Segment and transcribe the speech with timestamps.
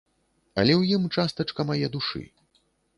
[0.61, 2.21] Але ў ім частачка мае душы.